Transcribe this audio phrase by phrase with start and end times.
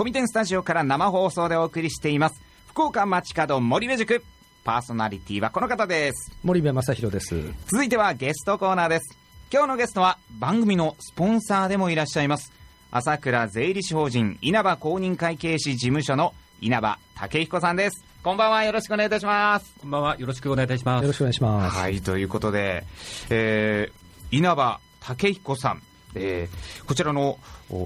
[0.00, 2.40] コミテンスタジオから生放送でお送りしています。
[2.68, 4.24] 福岡町角森部塾。
[4.64, 6.32] パーソナリティはこの方です。
[6.42, 7.36] 森部正弘です。
[7.66, 9.18] 続いてはゲストコーナーです。
[9.52, 12.50] 今日のゲストは番組のスポンサーでもいらっしゃいます。
[12.90, 16.32] 朝倉税理士法人稲葉公認会計士事務所の
[16.62, 18.02] 稲葉武彦さんです。
[18.22, 18.64] こんばんは。
[18.64, 19.74] よろしくお願いいたします。
[19.82, 20.16] こんばんは。
[20.18, 21.02] よろしくお願いいたします。
[21.02, 21.76] よろしくお願いします。
[21.76, 22.00] はい。
[22.00, 22.84] ということで、
[23.28, 25.82] えー、稲葉武彦さん
[26.14, 27.38] えー、こちらの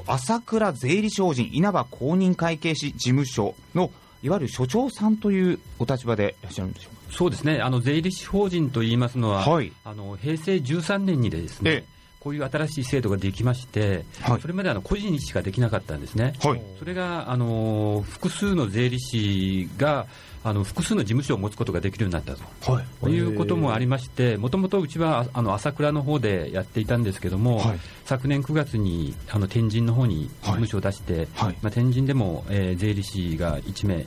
[0.06, 3.90] 朝倉税理士法人稲葉公認会計士事務所の
[4.22, 7.16] いわゆる所長さんというお立場でいらっしゃるんでしょうか？
[7.16, 7.60] そうですね。
[7.60, 11.84] あの税理士法人といいますのは、はい、あの平成13年にですね、
[12.24, 20.06] こういう新しい制度ができまして、はい、それまであの個人にしかできなかったんですね、はい、それがあの複数の税理士が
[20.42, 34.04] あの複数の事務所を持つことができるようになったと、はい、いうこともありまして、もともとうちはあの朝倉の方でやっていたんですけども、はい、昨年9月にあの天神の方に事務所を出して、はい、まあ、天神でも、えー、税理士が1名、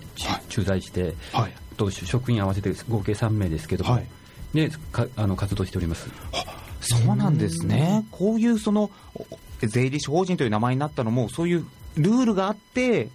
[0.48, 1.16] 駐在して、
[1.76, 4.00] と職員合わせて合計3名ですけども、
[4.54, 6.08] でかあの活動しております。
[6.82, 8.92] そうなんですね、こういうその
[9.62, 13.10] 税理士法人という名前になったのも、そういうルールがあって、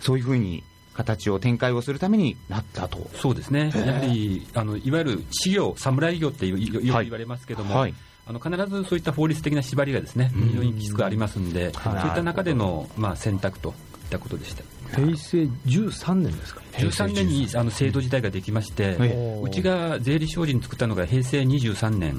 [0.00, 0.62] そういうふうに
[0.94, 3.10] 形を展開をするためになったと。
[3.14, 7.94] そうですね、やはりあのいわゆる私業、侍業ってよく言われますけども、はい。
[8.26, 14.64] あの必ずそういった法律的な縛りがですね非常にきつくありますんで、そういった中での、まあ、選択といったことでした。
[14.94, 18.96] 平成13年ですか？13年にあの制度自体ができまして、
[19.42, 22.18] うちが税理士法人作ったのが平成23年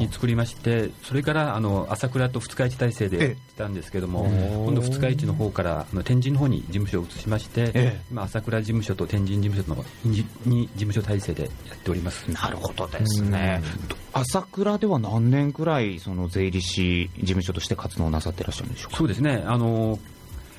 [0.00, 4.26] に作りまして、それからあの朝倉と二日市体制でやってたんですけども、
[4.66, 9.84] 今度、二日市の方からあの天神の方に事務所を移しまして、今、朝倉事務所と天神事務所の
[10.44, 12.26] に事務所体制でやっております。
[12.32, 13.62] なるほどですね、
[14.12, 18.96] 朝倉では何年くらいその税理士事務所として活動なさっていらっしゃるんでしょうか？
[18.96, 19.44] そうですね。
[19.46, 20.00] あの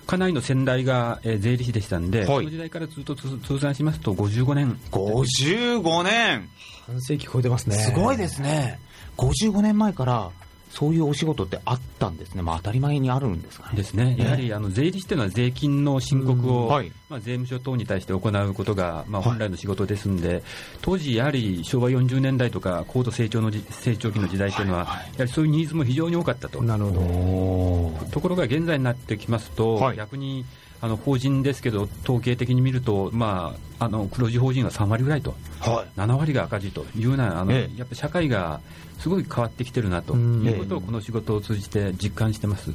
[0.07, 4.79] 家内の先代が、えー、税理士でしたんで、はい、その時代からずっと通算しますと55年。
[4.91, 6.49] 55年。
[6.87, 7.75] 半世紀超えてますね。
[7.75, 8.79] すごいですね。
[9.17, 10.31] 55年前から
[10.69, 13.77] そういうお仕事ってあったんですね、まあ、当たり前にあるんですかね。
[13.77, 20.43] ですね、やはりあの税理士というのは税金の申告を、はい、まあ、税務署等に対して行うことが、まあ、本来の仕事ですんで、はい、
[20.81, 26.61] 当時、やはり昭和40年代とか高度成長の成長期の時代というのは、はいはい、やはりそういうニーズも非常に多かったと。
[26.61, 28.07] なるほど。
[28.11, 30.45] ところが現在になってきますと、はい、逆に
[30.81, 38.61] あの法人ですけど、統計的に見ると、まあ、あの黒字法人は3割ぐらいと、はい、7割が赤字というような、あの、ええ、やっぱ社会が
[38.99, 42.71] すごい変わってきてるなということを、この仕事を通じて実感してます。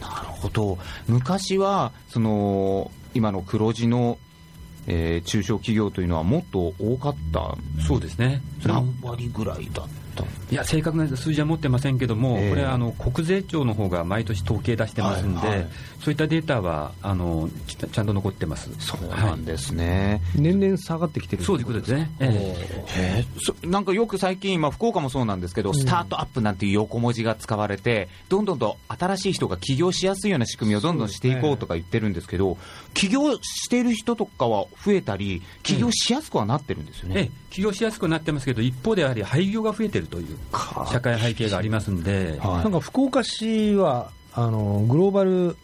[0.00, 0.78] なるほど。
[1.08, 4.18] 昔はその今の黒字の
[4.86, 8.42] えー、中小企業というのはもっと多かったそうですね。
[8.64, 9.86] 何割ぐらいだ
[10.50, 15.68] いや正確な数字は持ってませんけども、えー、これはあの国税庁の方が毎年統計出してますんで、はいはい、
[16.00, 18.70] そういったデータはあのちゃんと残ってます。
[18.78, 32.56] そうなんですね、はい、年々下がってきてるそういうことですね、えー、なんかよく最近、まあ、福岡もそうなんですけど、うん、スタートアップなんていう横文字が使われて、どんどんと新しい人が起業しやすいような仕組みをどんどんしていこうとか言ってるんですけど、ね、
[32.94, 37.20] 起業してる人とかは増えたり、起業しやすくはなってるんですよね。
[37.20, 40.36] うん、起業しやすくなってますけど、一方でやはり廃業が増えてるという
[40.90, 45.56] 社会背景がありますんで、はい、なんか福岡市はあのグローバル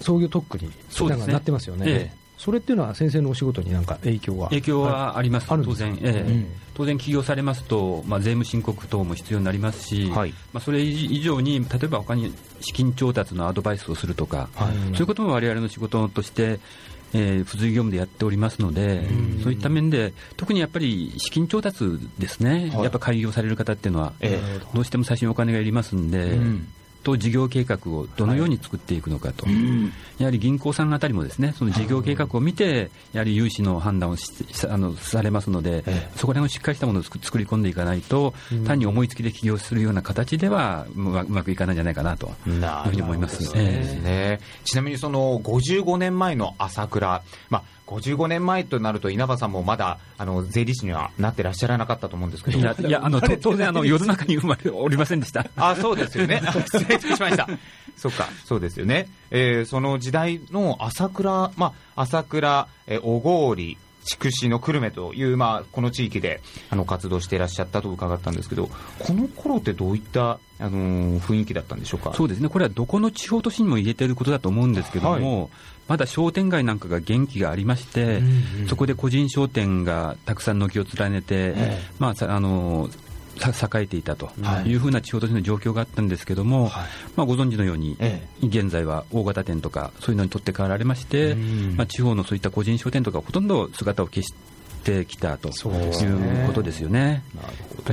[0.00, 0.70] 創業特区に
[1.08, 1.84] なんなってますよね。
[1.86, 2.26] ええ。
[2.38, 4.50] それっていうのは先生のお仕事になんか影響は？
[4.50, 16.60] 影響はあります、当然、ええ、うん、当然起業されますと、まあ、税務申告等も必要になりますし、はい、まあ、それ以上に、例えば他に資金調達のアドバイスをするとか、はい、そういうことも我々の仕事として、
[17.14, 19.06] えー、付随業務でやっておりますので、
[19.42, 21.84] そういった面で、特にやっぱり資金調達
[22.18, 26.68] ですね、はい、やっぱ開業される方っていうのは、えー、どうしても最初にお金がいりますんで、うん
[27.06, 29.54] と事業計画をどのように作っていくのかと、はい、
[30.18, 34.32] やはり銀行さんあたりもですねその事業計画を見て、やはり融資の判断をし
[34.68, 38.34] あのされますので、ええ、そこら辺をしっかりしたものを作り込んでいかないと、
[38.66, 42.26] 単に思いつきで起業するような形ではうまくいかないんじゃないかなと。
[42.46, 43.40] いうふうに思います。
[43.54, 43.60] ね。
[44.04, 55.46] えー、ちなみにその55年前の朝倉、まあ55年前となると、稲葉さんもまだあの税理士にはなってらっしゃらなかったと思うんですけど、いや、いやあの当然あの、 世の中に生まれおりませんでした。
[55.56, 57.48] あそうですよね、失礼しました、
[57.96, 63.20] そっか、そうですよね、えー、その時代の朝倉、まあ、朝倉、えー、小
[63.54, 66.40] 郡、筑紫の久留米という、まあ、この地域で
[66.70, 72.14] あの活動していらっしゃったと伺ったんですけど、この頃ってどういったあの雰囲気だったんでしょうか？
[72.14, 75.50] そうですね、これはどこの地方都市にも言えていることだと思うんですけども、はい、
[75.88, 82.90] まだ商店街なんかが元気がありまして、うんうん、そこで個人商店がたくさん軒を連ねて、えー、まあ、あの
[83.36, 84.30] 栄えていたと
[84.64, 84.74] い。
[84.74, 86.86] うふうな地方都市の状況があったんですけども、はい、
[87.16, 91.34] まあ、ご存知のように、ええ、現在は大型店とかそういうのに取って代わられまして、
[91.76, 94.56] まあ、地方のそういった個人商店とかほとんど姿を消して
[95.06, 97.22] きたということですよね。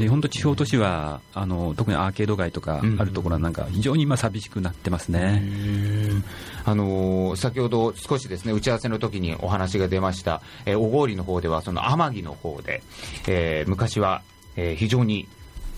[0.09, 5.43] 本当、地方都市はあの特にアーケード街とかあるところはなんか非常に今寂しくなってますね。
[6.65, 12.81] あのー、先ほど少しですね打ち合わせの時にお話が出ました、えー、小郡の方ではその天城の方で、
[13.27, 14.21] えー、昔は
[14.55, 15.27] えー、非常に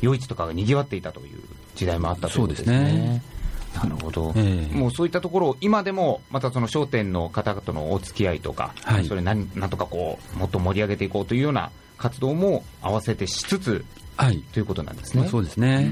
[0.02, 1.42] 夜市とかが賑わっていたという
[1.76, 2.78] 時代もあったということですね。
[2.78, 3.35] そうですね
[3.76, 13.86] なるほど、えー、もうそういったところを今でもまたその商店の方々のお付き合いとか、はい、それ何なんとかこうもっと盛り上げていこうというような活動も合わせてしつつ、
[14.18, 15.22] はい、ということなんですね。
[15.22, 15.92] まあ、そうですね、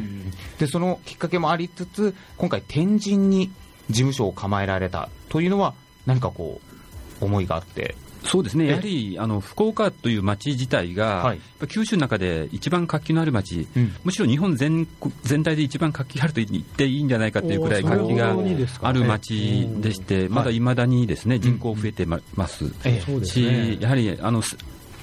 [0.59, 3.51] でそのきっかけもありつつ今回天神に
[3.89, 5.73] 事務所を構えられたというのは
[6.05, 6.61] 何かこ
[7.21, 14.87] う思いがあってそうですね、やはりあの福岡という街自体が、はい、九州の中で一番活気のある街、うん、むしろ日本全
[15.23, 18.35] 全体で一番活気があると言っていいんじゃないかというくらい活気が
[18.81, 20.59] ある街でして、まだい。
[20.59, 22.73] まだにですね人口増えてます。
[23.25, 24.41] し、やはりあの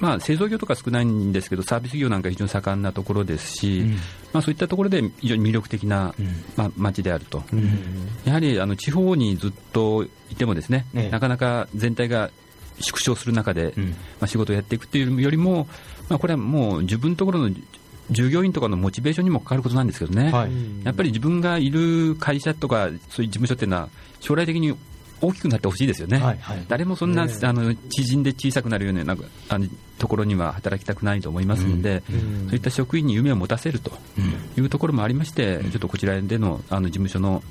[0.01, 3.91] まあ、製造業とか少ないんですけど、サービス業なんか非常に盛んなところですし、うん、
[4.33, 7.69] まあ、そういったところで非常に魅力的な、うん、まあ、街であると、うん、
[8.25, 12.31] やはりあの地方にずっといても、ですね、なかなか全体が
[12.81, 13.73] 縮小する中で、
[14.19, 15.67] まあ、仕事をやっていくというよりも、
[16.09, 17.49] まあ、これはもう自分のところの
[18.09, 20.51] 従業員とかのモチベーションにもかかることなんですけどね、はい、
[20.83, 23.89] やっぱり自分がいる会社とか、そういう事務所っていうのは、
[24.19, 24.75] 将来的に
[25.21, 29.67] 大きくなってほしいですよね、はいはい、誰もそんな、ね、あの縮んで小さくなるようななんかあの
[29.99, 33.91] ところには働きたくないと思いますので、うん、そういった職員に夢を持たせると
[34.57, 37.43] いうところもありまして、うん、ちょっとこちらでのあの事務所の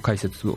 [0.00, 0.56] 解説を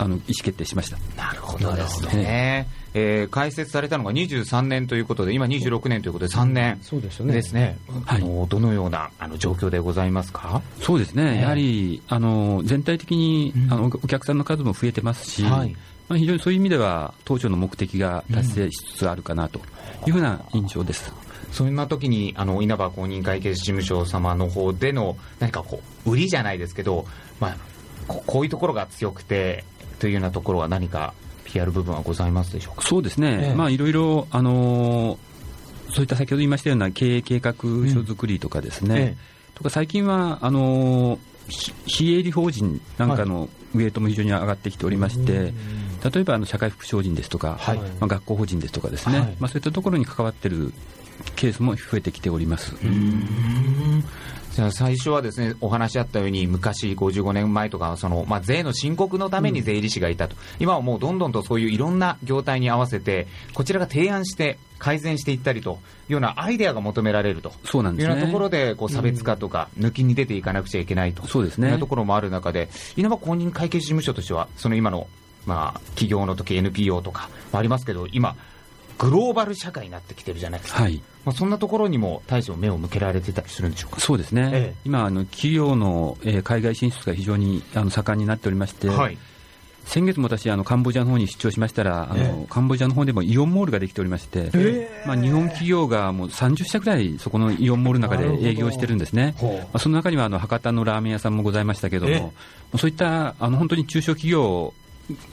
[0.00, 0.96] あの意思決定しました。
[1.16, 2.66] なるほどですね。
[2.94, 7.32] えー、開設されたのが23年ということで、今26年ということで、3年そうですね。
[7.34, 10.62] ですね、はい、あのどのようなあの状況でございますか？
[10.80, 15.76] そうですね、やはりあの全体的に、あのお客さんの数も増えてますし、はい。
[16.08, 19.60] まあ、非常にそういう意味では、当初の目的が達成しつつあるかなと
[20.06, 21.12] いうふうな印象です。
[21.52, 27.06] そんな時にあに稲葉公認会計事務所様の方での何かこう売りじゃないですけど、
[27.38, 27.56] まあ、
[28.06, 29.64] こういうところが強くて
[30.00, 31.14] というようなところは何か
[31.44, 32.82] PR 部分はございますでしょうか？
[32.82, 37.54] そうですね、ええ、まあいろいろ、あのー、そういった先ほど言いましたような経営計画
[37.92, 39.16] 書作りとかですね、うんえ、
[39.54, 45.52] とか最近はあのー、非営利法人なんかのウェイトも非常に上がってきておりまして、はい、
[46.12, 50.72] 例えばあの社会福祉法人ですとか、はい、まあ、学校法人ですとかですね、はい、まあ、そういったところに関わっている
[51.36, 52.74] ケースも増えてきております。
[54.54, 67.52] じゃ最初はですねお話あったように昔55年前とかその、まあ、税の申告のために税理士がいたと、うん、今はもうどんどんとそういういろんな業態に合わせてこちらが提案して改善していったりというようなアイデアが求められると。
[67.64, 71.26] そうなんです、ね、いうようなところでこう差別化とか抜きに出ていかなくちゃいけないと。
[71.26, 75.06] そうです、ね、いうところもある中で稲葉公認会計事務所としてはその今の
[75.46, 78.36] まあ、企業の時 NPO とかもありますけど今
[79.00, 84.00] グローバル社会になってきてるじゃないですか、はい、まあ、そんなところにも大将、目を向けられてたりするんでしょうか。
[84.00, 89.16] そうですね、ええ、今あの、企業の、えー、海外進出が非常にあの盛んになっておりまして、はい、
[89.86, 102.34] 先月も私、あのカンボジアの方に出張しましたら、あの、カンボジアの方でもイオンモールができておりまして、えまあ、日本企業がもう30社ぐらい、そこのイオンモールの中で営業してるんですね、まあ、その中にはあの博多のラーメン屋さんもございましたけども、
[102.76, 104.74] そういったあの本当に中小企業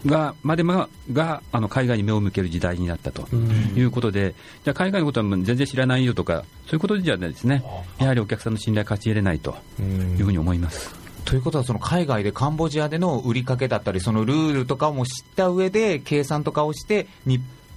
[0.05, 7.63] がまでもがあの海外に目を向ける時代になったということで、じゃあ海外のことは全然知らないよとか、そういうことじゃないですね、
[8.00, 10.93] やはりお客さんの信頼勝ち得れないというふうに思います。
[11.25, 17.07] ということは、その海外でカンボジアでの売りかけだったり、そのルールとかも知った上で、計算とかをして、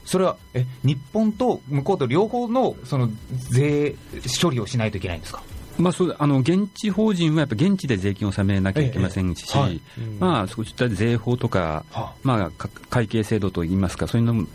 [0.05, 3.11] それはえ日本と向こうと両方のその
[3.51, 3.97] 税
[4.43, 5.43] 処理をしないといけないんですか？
[5.81, 9.81] まあ、そうあの現地法人はやっぱ現地で税金を納めなきゃいけませんし、はい、
[10.19, 11.85] まあ、そういった税法とか、
[12.23, 14.47] まあ、会計制度といいますか、そういうの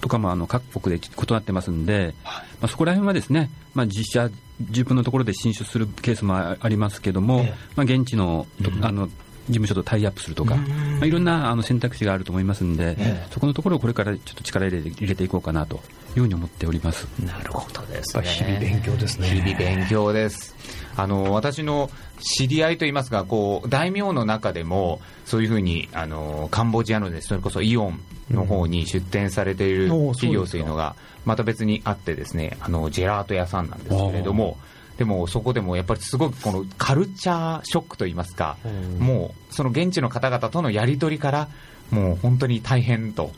[0.00, 2.30] とかもあの各国で異なってますんで、ま
[2.62, 7.44] あ、そこら辺はですね、まあ、実社、自分のところで進出するケースもありますけども、
[7.76, 8.46] まあ、現地の
[8.82, 9.08] あの
[9.50, 10.64] 事務所とタイアップするとか、ま
[11.02, 12.96] あ、いろんなあの選択肢があると思いますんで、
[13.30, 15.76] そこのところをこれからちょっと力入れ入れていこうかなと
[16.16, 19.28] いうふうに思っておりますなるほどです、ね、日々勉強ですね。
[19.28, 20.54] 日々勉強です。
[20.96, 21.90] あの私の
[22.20, 34.58] 知り合いといいますか、こう大名の中でも、そういうふうにあのカンボジアのです、それこそイオンの方に出店されている企業というのが、また別にあって、ですねあのジェラート屋さんなんですけれども。
[35.00, 38.58] でもそこでもやっぱりすごくこのカルチャーショックといいますか、
[38.98, 41.48] もうその現地の方々とのやり取りから、
[41.90, 43.32] もう本当に大変と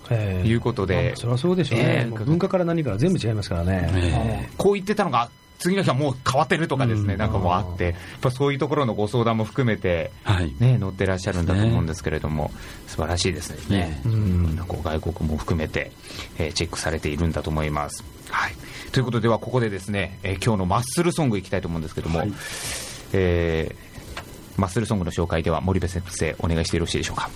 [0.45, 5.31] いうことで、それはそうでしょうね、文化から何から全部違いますからね、こう言ってたのが
[5.63, 10.53] 次の日はもう変わってるとかですね、うん、なんかもうあって、やっぱそういうところのご相談も含めて、はい。
[10.59, 12.51] ね、乗ってらっしゃるんだと思うんですけれども、ね、
[12.89, 14.03] 素晴らしいですね、ね。
[14.05, 15.93] うん、こう外国も含めて、
[16.39, 18.03] えー、チェックされているんだと思います。
[18.29, 18.55] はい、
[18.93, 22.33] ということでは、ここでですね、えー、今日のマッスルソングいきたいと思うんですけども、はい、
[23.15, 27.31] えー、マッスルソングの紹介では森部先生、お願いしてよろしいでしょうか？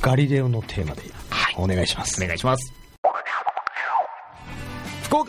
[0.00, 2.22] ガリレオのテーマで、はい、お願いします。
[2.22, 2.81] お願いします。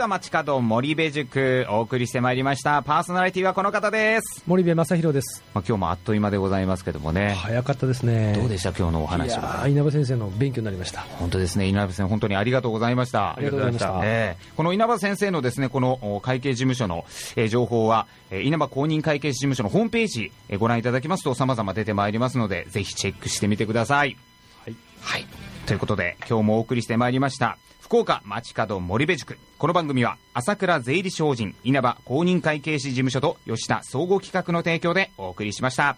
[0.04, 17.06] 福岡町角森部塾お送りしてまいりましたパーソナリティはこの方です森部正弘です、まあ、今日もあっという間でございますけどもね早かったですねどうでした今日のお話は稲葉先生の勉強になりました本当ですね稲葉先生本当にありがとうございましたありがとうございました、えー、この稲葉先生のですねこの会計事務所の、
[17.38, 24.18] えー、情報は、えー、稲葉公認会計士事務所のホームページ、えー、ご覧いただきますと様々出てまいりますのでぜひチェックしてみてください
[24.66, 25.26] はい、はい、
[25.66, 35.98] ということで今日もお送りしてまいりました福岡町角森部塾この番組は朝倉税理商人稲葉公認会計士事務所と吉田総合企画の提供でお送りしました。